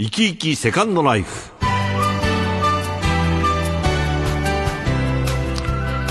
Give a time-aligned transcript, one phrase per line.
[0.00, 1.50] 生き生きセカンドライフ。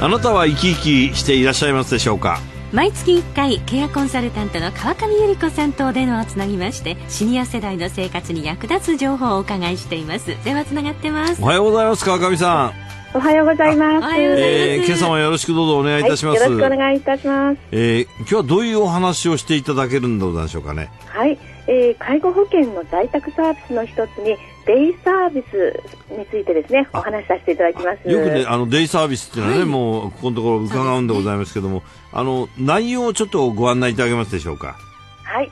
[0.00, 2.38] あなたは生き生きしていらっしゃいますでしょうか？
[2.72, 10.36] 毎月1回ケアコンサルタントの川上由里子さんとお電話をつなぎましてシニア世代の生活に役立つ情報をお伺いしています。
[10.44, 11.42] 電話つながってます。
[11.42, 12.72] おはようございます川上さん
[13.14, 14.04] おはようございます。
[14.04, 14.62] おはようございます。
[14.62, 16.40] えー、今朝もよろしくどうぞお願いいたします。
[16.40, 17.58] はい、よろしくお願いいたします。
[17.70, 20.90] えー、今日はどういうお話をしていただけるんでございましょうかね。
[21.08, 28.08] はい、えー、介護保険の在宅サービスの一つにデイサービスについてですね、お話しさせていただきます。
[28.08, 34.76] よくね、あの、デイサービスっていうのはね、はい、もう、ここのところ伺うんでございますけども、あの、内容をちょっとご案内いただけますでしょうか。
[35.22, 35.50] はい。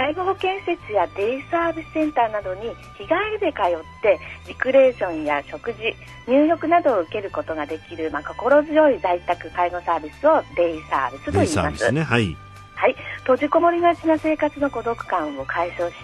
[0.00, 4.18] 介護保険施設やデイサービスセンターなどに日帰りで通って
[4.48, 5.94] リクレーションや食事
[6.26, 11.92] 入浴などを受けることができる、まあ、心強い在宅介護サービスをデイサービスと言います。
[11.92, 12.34] ね、はい。
[12.80, 15.94] はい、閉じこもりがちな生活の孤独感を解消し、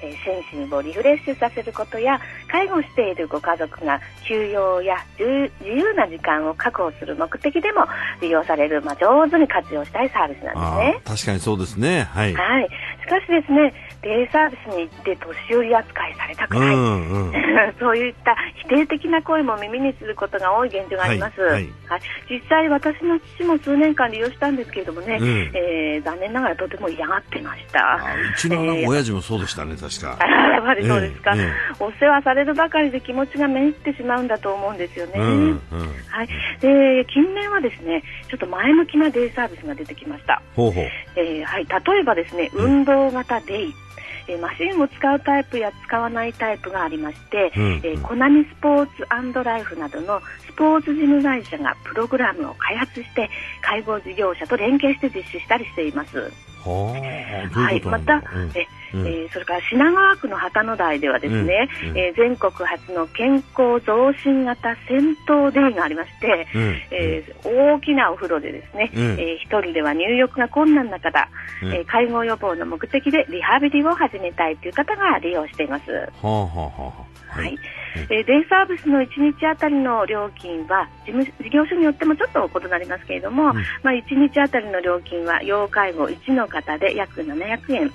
[0.00, 7.84] えー、心身をリフレッシュさせることや介護しているご家族が休養や自由な時間を確保する目的でも
[8.22, 11.02] 利用される、まあ、上手に活用したいサービスなんですね。
[11.04, 12.70] 確かにそうですね、はい、はい、し
[13.10, 17.32] かしですねデイサービスに行って年寄り扱いされたくない、うんうん、
[17.78, 21.68] そういった否定的な声も耳にすることが多い現状があります、はい、はい。
[21.88, 22.00] はい、
[22.30, 27.98] 実際私の父も数年間利用したんですけれどもね、うん、えー、残念ながらとても嫌がってました。
[28.32, 30.16] うちの親父もそうでしたね、確か。
[30.50, 35.60] やっぱりそうですか、えーえー、お世話されるばかりで気持ちがめいってしまうんだと思うんですよね、うんうん、
[36.08, 36.28] はい、
[36.60, 40.40] で近年はですねちょっと前向きなデイサービスが出てきました。
[40.54, 40.84] ほうほう、
[41.16, 43.74] えーはい、例えばですね運動型デイ、うん
[44.30, 47.62] えマシンを使うタイプや使わないタイプがありまして、うん。
[47.62, 53.28] うん、えー、コナミスポーツライフなどのスポーツジム会社がプログラムを開発して
[53.62, 56.32] 介護事業者と連携して実施したりしています。
[56.62, 61.90] はい、また、うん、えうん、えー、それから品川区の旗の台ではですね、うん。
[61.90, 71.28] うん、えー、全国初の健康増進型銭湯デイがありまして、うん、えー、大きなお風呂でですね、うん、えー、一人では入浴が困難な方、
[71.62, 75.90] うん、えー、介護予防の目的でリハビリを始めたいという方が利用しています。
[75.90, 77.56] はあはあはあ、はい、
[78.10, 87.92] えー、デイサービスの1日あたりの料金は事務事業所によってもちょっと異なりますけれども、うん、まあ、1日あたりの料金は要介護1の方で約700円、うん、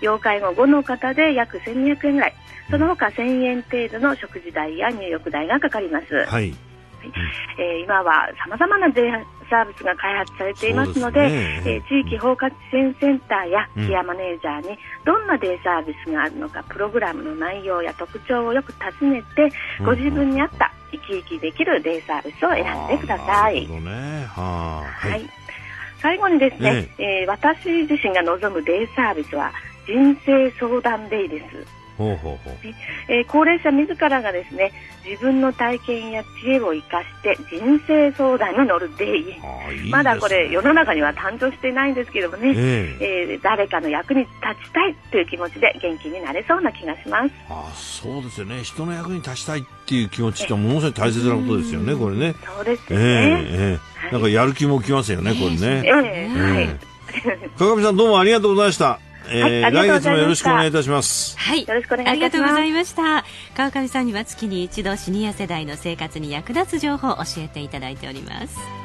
[0.00, 2.34] 要介護5の方で約1200円ぐらい。
[2.70, 6.24] その他1000円程度の食事代や入浴代がかかります。
[6.24, 6.54] はい。
[7.58, 9.12] えー、今はさまざまなデイ
[9.50, 19.52] サービスが開発されていますので、ね、えー、地域包括支援センターやケアマネージャーにどんなデイサービスがあるのかプログラムの内容や特徴をよく尋ねて
[19.84, 23.66] ご自分に合った生き生きできるデイサービスを選んでください。
[23.68, 25.28] ね、は、はい、
[25.98, 29.52] 最後にですね、ねえー、私自身が望むデイサービスは
[29.86, 31.84] 人生相談デイです。
[31.96, 32.54] ほうほうほう。
[33.08, 34.72] えー、高齢者自らがですね
[35.04, 39.20] 自分の体験や知恵を生かして人生相談に乗るデイ。
[39.20, 44.32] いい、ね、まだこれ世の中には誕生していないんですけどもね、えー、えー、誰かの役に立
[44.66, 47.30] ちたいという気持ちで元気になれそうな気がします。
[47.48, 48.62] あそうですよね。
[48.64, 52.34] 人の役に立ちたいっていう気持ちってものすごい大切なことですよねこれね。
[52.44, 56.68] そうですね、えーえー、なんかやる気もきますよねこれね、えー、はい。
[57.56, 61.38] 川上さんどうもありがとうございましたえー、はい、来月もよろしくお願いいたします。
[61.38, 62.10] はい、よろしくお願いいたします。
[62.10, 63.24] ありがとうございました。
[63.56, 68.83] 川上さんには月に一度シニア世代の生活に役立つ情報を教えていただいております。